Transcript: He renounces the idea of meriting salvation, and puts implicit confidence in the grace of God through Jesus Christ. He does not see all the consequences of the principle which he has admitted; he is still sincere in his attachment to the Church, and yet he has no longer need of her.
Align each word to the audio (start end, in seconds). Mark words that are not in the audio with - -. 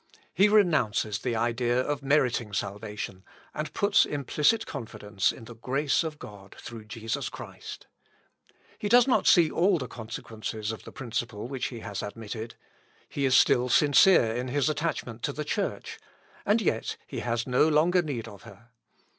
He 0.33 0.49
renounces 0.49 1.19
the 1.19 1.35
idea 1.35 1.79
of 1.79 2.01
meriting 2.01 2.53
salvation, 2.53 3.23
and 3.53 3.71
puts 3.71 4.03
implicit 4.03 4.65
confidence 4.65 5.31
in 5.31 5.43
the 5.43 5.53
grace 5.53 6.03
of 6.03 6.17
God 6.17 6.55
through 6.59 6.85
Jesus 6.85 7.29
Christ. 7.29 7.85
He 8.79 8.89
does 8.89 9.07
not 9.07 9.27
see 9.27 9.51
all 9.51 9.77
the 9.77 9.87
consequences 9.87 10.71
of 10.71 10.85
the 10.85 10.91
principle 10.91 11.47
which 11.47 11.67
he 11.67 11.81
has 11.81 12.01
admitted; 12.01 12.55
he 13.07 13.25
is 13.25 13.35
still 13.35 13.69
sincere 13.69 14.33
in 14.35 14.47
his 14.47 14.69
attachment 14.69 15.21
to 15.21 15.33
the 15.33 15.45
Church, 15.45 15.99
and 16.47 16.63
yet 16.63 16.97
he 17.05 17.19
has 17.19 17.45
no 17.45 17.67
longer 17.67 18.01
need 18.01 18.27
of 18.27 18.41
her. 18.41 18.69